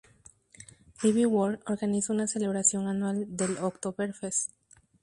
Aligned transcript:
Leavenworth 1.03 1.61
organiza 1.69 2.11
una 2.11 2.25
celebración 2.25 2.87
anual 2.87 3.25
del 3.37 3.59
Oktoberfest. 3.59 4.49